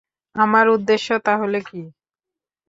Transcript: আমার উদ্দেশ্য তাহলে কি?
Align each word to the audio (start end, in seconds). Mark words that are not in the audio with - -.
আমার 0.35 0.65
উদ্দেশ্য 0.69 1.07
তাহলে 1.25 1.59
কি? 1.67 1.81